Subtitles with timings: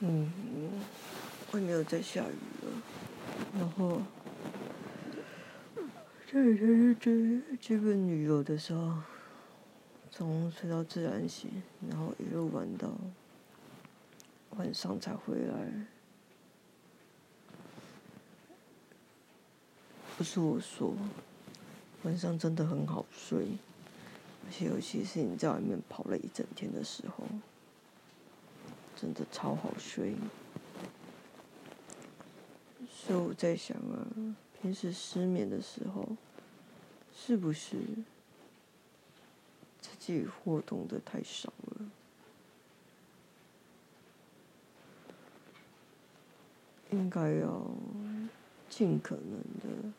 [0.00, 0.30] 嗯，
[1.52, 2.82] 外面又在下雨了，
[3.58, 4.02] 然后
[6.26, 8.98] 这几天是追这本旅游的时候，
[10.10, 12.90] 从睡到自然醒，然后一路玩到
[14.56, 15.86] 晚上才回来。
[20.18, 20.94] 不是我说，
[22.02, 23.46] 晚上真的很好睡，
[24.44, 27.24] 而且尤其是你在外面跑了一整天的时候。
[29.04, 30.14] 真的超好睡，
[32.88, 34.08] 所以我在想啊，
[34.62, 36.08] 平时失眠的时候，
[37.14, 37.76] 是不是
[39.78, 41.86] 自己活动的太少了？
[46.92, 47.62] 应该要
[48.70, 49.92] 尽可能的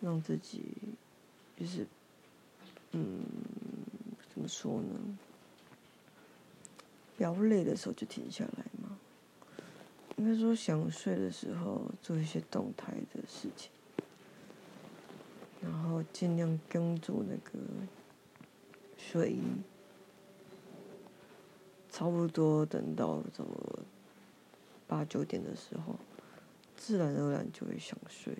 [0.00, 0.62] 让自己，
[1.58, 1.84] 就是，
[2.92, 3.24] 嗯，
[4.32, 5.18] 怎么说呢？
[7.22, 8.98] 比较累的时候就停下来嘛，
[10.16, 13.70] 应该说想睡的时候做一些动态的事情，
[15.60, 17.64] 然后尽量跟住那个
[18.96, 19.40] 睡衣，
[21.88, 23.54] 差不多等到怎么
[24.88, 25.94] 八九点的时候，
[26.76, 28.36] 自然而然就会想睡。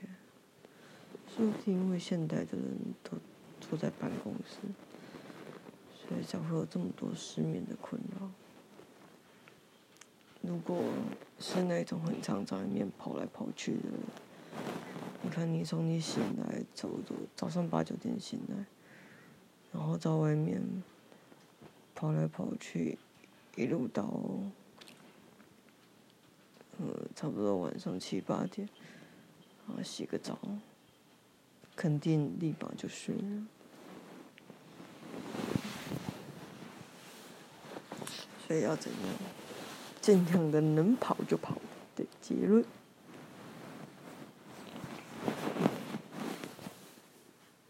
[1.28, 3.12] 说不定因为现代的人都
[3.60, 4.58] 坐在办公室，
[5.94, 8.28] 所以才会有这么多失眠的困扰。
[10.42, 10.82] 如果
[11.38, 13.88] 是那种很常在外面跑来跑去的，
[15.22, 18.64] 你看你从你醒来，差不多早上八九点醒来，
[19.72, 20.60] 然后在外面
[21.94, 22.98] 跑来跑去，
[23.54, 24.02] 一路到，
[26.78, 28.68] 呃，差不多晚上七八点，
[29.68, 30.36] 然后洗个澡，
[31.76, 33.46] 肯定立马就睡了。
[38.44, 39.00] 所以要怎样？
[40.03, 41.55] 尽量的能跑就跑
[41.97, 42.62] 的结论。